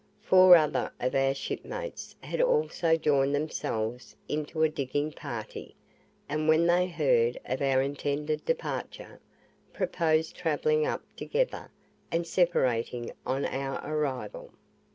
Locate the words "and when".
6.27-6.65